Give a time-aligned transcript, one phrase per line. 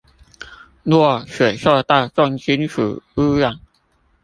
[0.81, 3.59] 若水受到重金屬污染